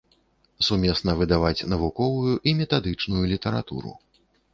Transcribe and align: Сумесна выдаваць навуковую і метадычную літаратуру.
Сумесна 0.67 1.13
выдаваць 1.19 1.65
навуковую 1.73 2.33
і 2.53 2.53
метадычную 2.61 3.23
літаратуру. 3.33 3.93